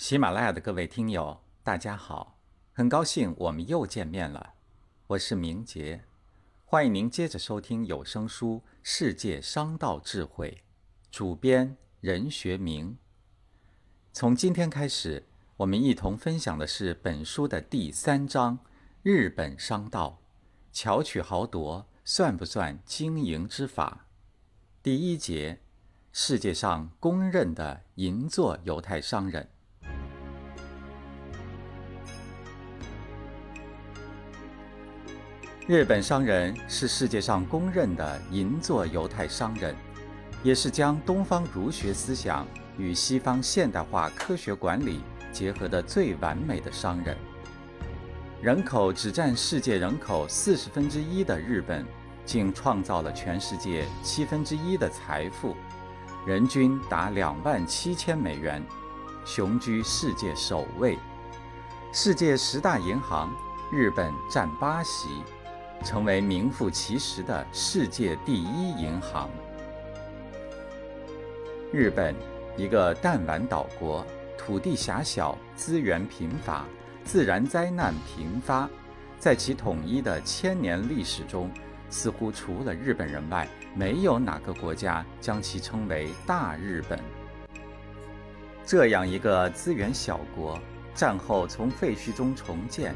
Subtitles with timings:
[0.00, 2.38] 喜马拉雅的各位听友，大家好，
[2.72, 4.54] 很高兴我们又见面了。
[5.08, 6.04] 我是明杰，
[6.64, 10.62] 欢迎您接着收听有声书《世界商道智慧》，
[11.10, 12.96] 主编任学明。
[14.10, 15.26] 从今天开始，
[15.58, 18.60] 我们一同分享的是本书的第三章：
[19.02, 20.22] 日本商道，
[20.72, 24.06] 巧取豪夺算不算经营之法？
[24.82, 25.60] 第一节：
[26.10, 29.50] 世界上公认的银座犹太商人。
[35.70, 39.72] 日本商人是世界上公认的银座犹太商人，
[40.42, 42.44] 也是将东方儒学思想
[42.76, 47.16] 与西方现代化科学管理结合的最完美的商人。
[48.42, 51.86] 人口只占世界人口四十分之一的日本，
[52.26, 55.54] 竟创造了全世界七分之一的财富，
[56.26, 58.60] 人均达两万七千美元，
[59.24, 60.98] 雄居世界首位。
[61.92, 63.32] 世界十大银行，
[63.70, 65.22] 日本占八席。
[65.84, 69.28] 成为名副其实的世界第一银行。
[71.72, 72.14] 日本，
[72.56, 74.04] 一个弹丸岛国，
[74.36, 76.64] 土地狭小，资源贫乏，
[77.04, 78.68] 自然灾难频发。
[79.18, 81.50] 在其统一的千年历史中，
[81.88, 86.98] 似乎除了日本人外，没有哪个国家将其称为大日本。
[88.64, 90.58] 这样一个资源小国，
[90.94, 92.94] 战后从废墟中重建。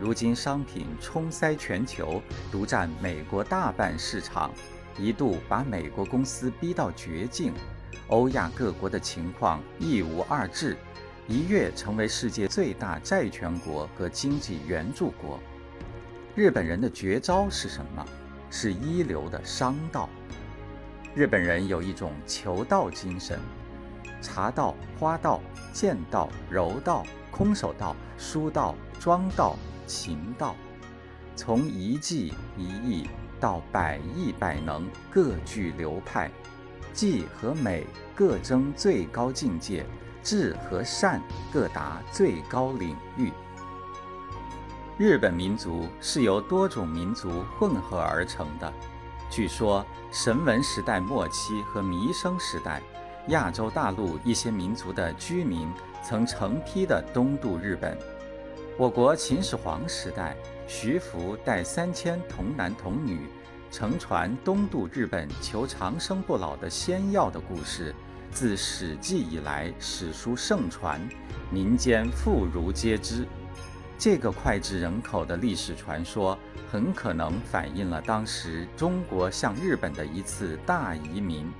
[0.00, 4.50] 如今商品冲塞全球，独占美国大半市场，
[4.96, 7.52] 一度把美国公司逼到绝境。
[8.06, 10.74] 欧亚各国的情况一无二致，
[11.28, 15.38] 一跃成为世界最大债权国和经济援助国。
[16.34, 18.02] 日本人的绝招是什么？
[18.50, 20.08] 是一流的商道。
[21.14, 23.38] 日本人有一种求道精神，
[24.22, 25.42] 茶道、花道、
[25.74, 29.58] 剑道、柔道、空手道、书道、庄道。
[29.90, 30.54] 行道，
[31.34, 33.08] 从一技一艺
[33.40, 36.30] 到百艺百能，各具流派；
[36.92, 37.84] 技和美
[38.14, 39.84] 各争最高境界，
[40.22, 41.20] 智和善
[41.52, 43.32] 各达最高领域。
[44.96, 48.72] 日本民族是由多种民族混合而成的。
[49.28, 52.80] 据说，神文时代末期和弥生时代，
[53.28, 55.68] 亚洲大陆一些民族的居民
[56.04, 57.98] 曾成批的东渡日本。
[58.80, 60.34] 我国秦始皇时代，
[60.66, 63.26] 徐福带三千童男童女
[63.70, 67.94] 乘船东渡日本求长生不老的仙药的故事，
[68.30, 70.98] 自《史记》以来史书盛传，
[71.50, 73.26] 民间妇孺皆知。
[73.98, 76.38] 这个脍炙人口的历史传说，
[76.72, 81.52] 很可能反映了当时中国向日本的一次大移民。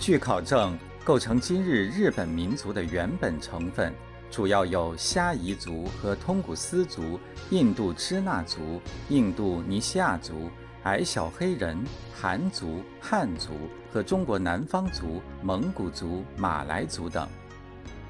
[0.00, 3.92] 据考证，构成今日日本民族的原本成分。
[4.36, 10.50] 主要有虾夷族和通古斯族、印度支那族、印度尼西亚族、
[10.82, 11.82] 矮小黑人、
[12.14, 13.52] 韩族、汉族
[13.90, 17.26] 和中国南方族、蒙古族、马来族等。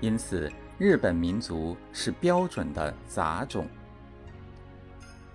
[0.00, 3.64] 因此，日本民族是标准的杂种。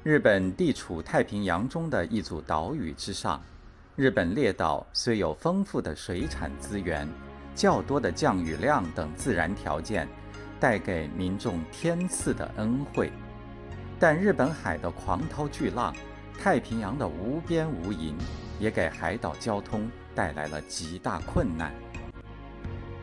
[0.04, 3.42] 日本地处太平洋中的一组岛屿之上，
[3.96, 7.08] 日本列岛虽有丰富的水产资源、
[7.56, 10.06] 较多的降雨量等自然条件。
[10.62, 13.12] 带给民众天赐的恩惠，
[14.00, 15.92] 但日本海的狂涛巨浪，
[16.40, 18.14] 太平洋的无边无垠，
[18.60, 21.74] 也给海岛交通带来了极大困难。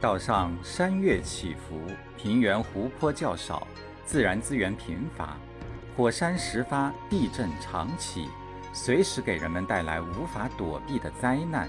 [0.00, 1.82] 岛上山岳起伏，
[2.16, 3.66] 平原湖泊较少，
[4.06, 5.36] 自然资源贫乏，
[5.96, 8.28] 火山时发，地震常起，
[8.72, 11.68] 随时给人们带来无法躲避的灾难。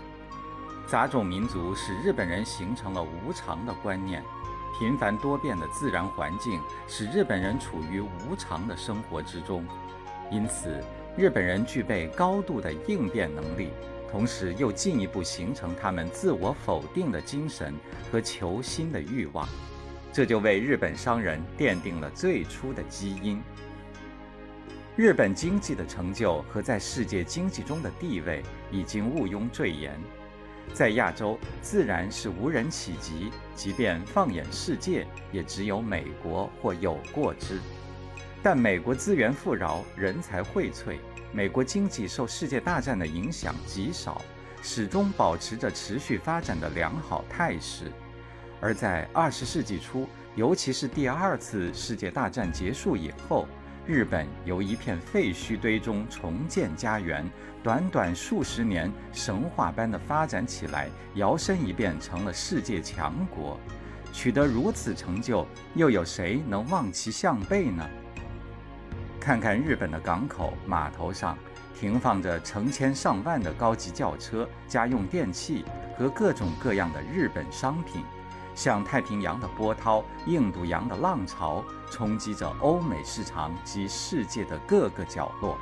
[0.86, 4.24] 杂种民族使日本人形成了无常的观念。
[4.78, 9.66] 频繁多变的自然环境使日本人处于无常的生活之中，
[10.32, 10.84] 因此
[11.18, 13.70] 日本人具备高度的应变能力，
[14.12, 17.74] 同时又进一步形成他们自我否定的精神
[18.12, 19.48] 和求新的欲望，
[20.14, 23.42] 这就为日本商人奠定了最初的基因。
[24.96, 29.98] 日本经济的成就和在世界经济中的地位已经毋庸赘言。
[30.74, 37.60] 在亚洲，自然是无人企及；即便放眼世界，也只有美国或有过之。
[38.42, 40.98] 但美国资源富饶，人才荟萃，
[41.34, 44.22] 美国经济受世界大战的影响极少，
[44.62, 47.92] 始终保持着持续发展的良好态势。
[48.62, 53.46] 而在二十世纪初，尤其是第二次世界大战结束以后，
[53.90, 57.28] 日本由一片废墟堆中重建家园，
[57.64, 63.60] 短短数十年，神话般的发展起来，摇身一变成了世界强国。
[64.14, 65.44] 取得如此成就，
[65.74, 67.84] 又有谁能望其项背呢？
[69.20, 71.36] 看看日本的港口码头上，
[71.74, 75.66] 停放着成千上万的高级轿车、家用电器
[75.98, 78.04] 和各种各样的日本商品，
[78.60, 85.58] 像太平洋的波涛、印度洋的浪潮，冲击着欧美市场及世界的各个角落。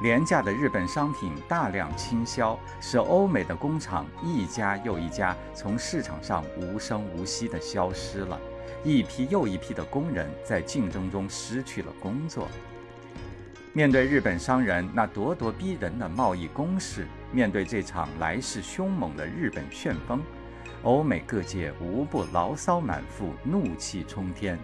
[0.00, 8.40] 廉价的日本商品大量倾销，使欧美的工厂一家又一家从市场上无声无息地消失了，
[8.82, 12.48] 一批又一批的工人在竞争中失去了工作。
[13.74, 20.22] 面对日本商人那咄咄逼人的贸易攻势，面对这场来势凶猛的日本旋风，
[20.82, 24.58] 欧美各界无不牢骚满腹，怒气冲天。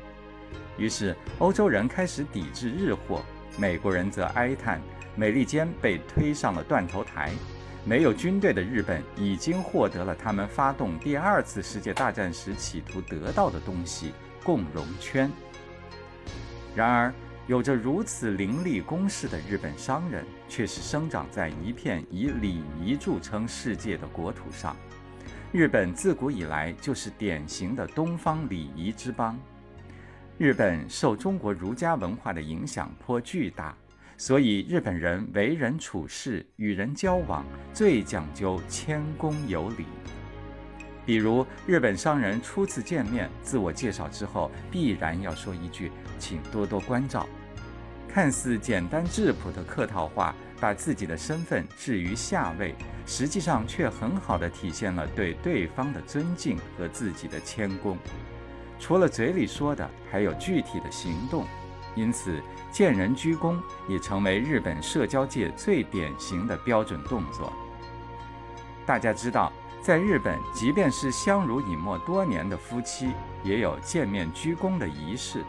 [0.77, 3.25] 于是，欧洲人开始抵制日货，
[3.57, 4.81] 美国人则哀叹。
[5.17, 7.31] 美利坚被推上了断头台，
[7.85, 14.13] 没有军队的日本已经获得了他们发动第二次世界大战时企图得到的东西——
[14.43, 15.31] 共荣圈。
[16.75, 17.15] 然而，
[17.47, 24.77] 有着如此凌厉攻势的日本商人，却是生长在一片以礼仪著称世界的国土上。
[25.55, 29.39] 日本自古以来就是典型的东方礼仪之邦。
[30.37, 33.73] 日本受中国儒家文化的影响颇巨大。
[34.17, 39.85] 所以，日本人为人处事、与人交往最讲究谦恭有礼。
[41.07, 47.29] 比如，日本商人初次见面，自我介绍之后，必然要说一句“请多多关照”。
[48.13, 52.75] 看似简单质朴的客套话，把自己的身份置于下位，
[53.07, 57.99] 实际上却很好地体现了对对方的尊敬和自己的谦恭。
[58.79, 61.45] 除了嘴里说的，还有具体的行动。
[61.95, 62.43] 因此，
[62.73, 63.57] 见人鞠躬
[63.89, 67.53] 已成为日本社交界最典型的标准动作。
[68.85, 73.13] 大家知道，在日本，即便是相濡以沫多年的夫妻，
[73.45, 75.45] 也有见面鞠躬的仪式。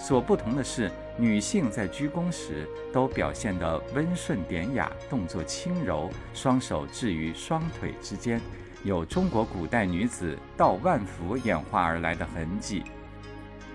[0.00, 8.40] 所不同的是，女性在鞠躬时都表现得温顺典雅，动作轻柔，双手置于双腿之间，
[8.82, 12.82] 有中国古代女子倒万福演化而来的痕迹。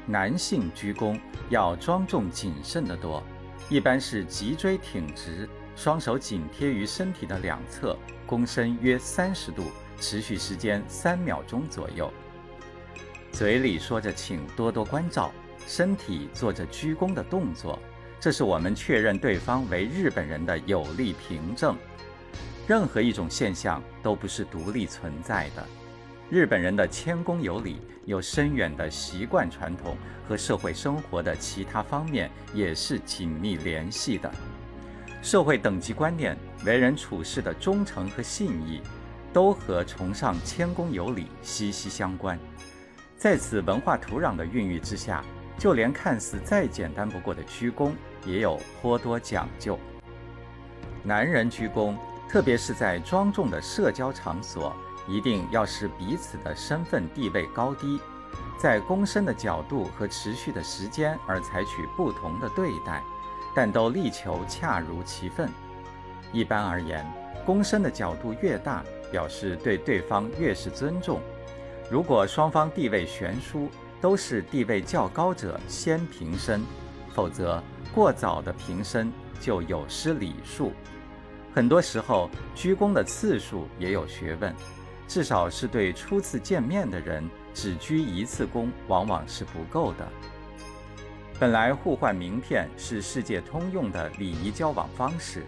[0.08, 1.20] 男性鞠躬
[1.50, 3.24] 要庄重谨慎得多，
[3.70, 7.96] 一般是脊椎挺直，双手紧贴于身体的两侧，
[8.28, 9.66] 躬身约三十度，
[10.00, 12.12] 持续时间三秒钟左右。
[13.32, 15.32] 嘴里说着“请多多关照”，
[15.66, 17.80] 身体做着鞠躬的动作，
[18.20, 21.76] 这是我们确认对方为日本人的有力凭证。
[22.68, 25.66] 任何一种现象都不是独立存在的。
[26.30, 29.96] 日本人的谦恭有礼有深远的习惯传统，
[30.28, 34.32] 和社会生活的其他方面也是紧密联系的。
[35.22, 36.36] 社会等级观念、
[36.66, 38.82] 为人处事的忠诚和信义，
[39.32, 42.40] 都和崇尚谦恭有礼息息相关。
[43.16, 45.24] 在此文化土壤的孕育之下，
[45.58, 47.92] 就连看似再简单不过的鞠躬，
[48.26, 49.80] 也有颇多讲究。
[51.04, 51.96] 男人鞠躬，
[52.30, 54.76] 特别是在庄重的社交场所。
[55.08, 58.00] 一定要视彼此的身份地位高低，
[58.60, 63.04] 在躬身的角度和持续的时间而采取不同的对待，
[63.54, 65.48] 但都力求恰如其分。
[66.32, 67.06] 一般而言，
[67.46, 71.22] 躬身的角度越大，表示对对方越是尊重。
[71.88, 73.70] 如果双方地位悬殊，
[74.06, 76.62] 都是地位较高者先平身，
[77.16, 77.60] 否则
[77.92, 80.74] 过早的平身就有失礼数。
[81.52, 84.54] 很多时候，鞠躬的次数也有学问。
[85.08, 90.08] 至少是对初次见面的人，只鞠一次躬往往是不够的。
[91.40, 95.44] 本来互换名片是世界通用的礼仪交往方式，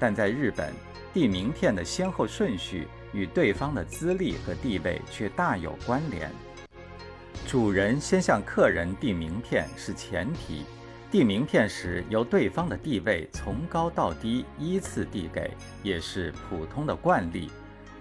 [0.00, 0.74] 但在日本，
[1.14, 6.28] 递名片的先后顺序与对方的资历和地位却大有关联。
[7.46, 10.64] 主人先向客人递名片是前提，
[11.10, 15.50] 递名片时由对方的地位从高到低依次递给，
[15.82, 17.50] 也是普通的惯例。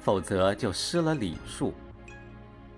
[0.03, 1.75] 否则就失了礼数。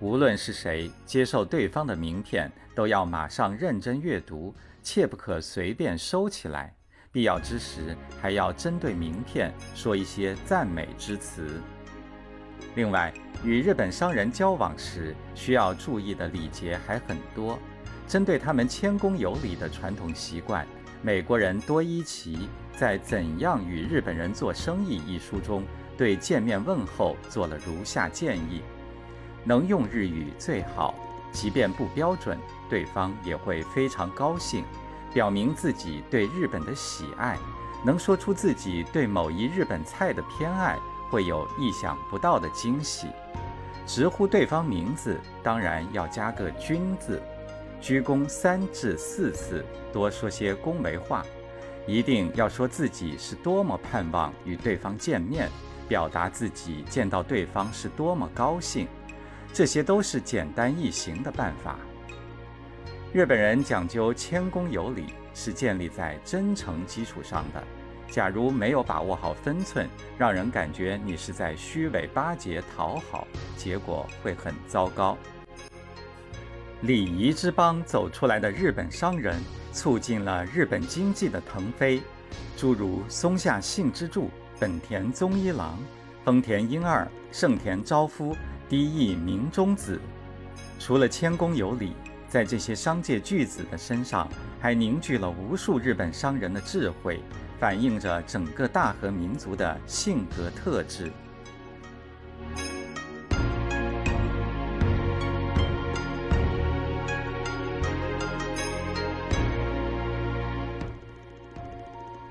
[0.02, 6.76] 无论是谁接受对方的名片，都要马上认真阅读，切不可随便收起来。
[7.14, 11.62] 必要之时，还要针对名片说一些赞美之词。
[12.76, 13.14] 另外，
[13.44, 17.60] 与日本商人交往时需要注意的礼节还很多。
[18.08, 20.66] 针对他们谦恭有礼的传统习惯，
[21.02, 25.64] 美国人多伊奇在《怎样与日本人做生意》一书中。
[25.96, 28.64] 对见面问候做了如下建议：
[29.44, 30.96] 能用日语最好，
[31.32, 32.36] 即便不标准，
[32.68, 34.66] 对方也会非常高兴，
[35.14, 37.38] 表明自己对日本的喜爱。
[37.86, 40.80] 能说出自己对某一日本菜的偏爱，
[41.14, 43.06] 会有意想不到的惊喜。
[43.86, 47.22] 直呼对方名字，当然要加个“君”字，
[47.80, 51.24] 鞠躬三至四次，多说些恭维话，
[51.86, 55.48] 一定要说自己是多么盼望与对方见面，
[55.88, 58.88] 表达自己见到对方是多么高兴。
[59.54, 61.78] 这些都是简单易行的办法。
[63.14, 67.64] 日本人讲究谦恭有礼，是建立在真诚基础上的。
[68.14, 69.90] 假如没有把握好分寸，
[70.20, 73.28] 让人感觉你是在虚伪巴结讨好，
[73.58, 75.18] 结果会很糟糕。
[76.82, 79.42] 礼仪之邦走出来的日本商人，
[79.72, 82.04] 促进了日本经济的腾飞，
[82.56, 84.30] 诸如松下幸之助、
[84.60, 85.76] 本田宗一郎、
[86.24, 88.38] 丰田英二、盛田昭夫、
[88.70, 90.00] 低义明中子。
[90.78, 91.94] 除了谦恭有礼，
[92.30, 94.30] 在这些商界巨子的身上，
[94.62, 97.20] 还凝聚了无数日本商人的智慧。
[97.60, 101.12] 反映着整个大和民族的性格特质。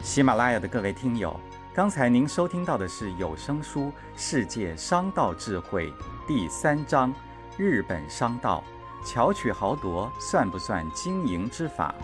[0.02, 1.34] 喜马拉雅的各位听友，
[1.72, 5.90] 刚才您收听到的是有声书《世界商道智慧》
[6.28, 7.10] 第三章
[7.56, 8.62] 《日本商道》，
[9.08, 11.94] 巧取豪夺算不算经营之法？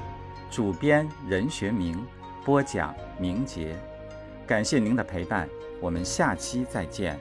[0.50, 2.02] 主编任学明。
[2.48, 3.76] 播讲明杰，
[4.46, 5.46] 感谢您的陪伴，
[5.82, 7.20] 我们下期再见。